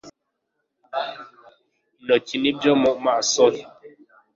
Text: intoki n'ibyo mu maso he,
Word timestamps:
intoki 1.99 2.35
n'ibyo 2.41 2.71
mu 2.81 2.91
maso 3.05 3.43
he, 3.53 3.61